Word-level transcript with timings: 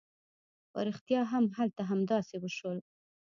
په 0.71 0.79
رښتيا 0.87 1.21
هم 1.31 1.45
هلته 1.57 1.81
همداسې 1.91 2.35
وشول. 2.39 2.77